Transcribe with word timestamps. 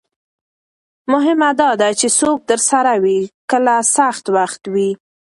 مهمه 1.11 1.49
دا 1.59 1.69
ده 1.81 1.89
چې 1.99 2.07
څوک 2.19 2.39
درسره 2.51 2.93
وي 3.03 3.19
کله 3.51 3.75
سخت 3.95 4.25
وخت 4.37 4.61
وي. 4.73 4.91